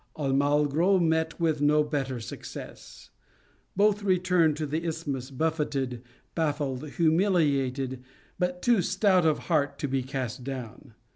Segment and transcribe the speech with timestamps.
[0.17, 3.11] Almagro met with no better success.
[3.75, 6.01] Both returned to the isthmus buffeted,
[6.33, 8.01] baffled, humiliated,
[8.39, 10.95] but too stout of heart to be cast down.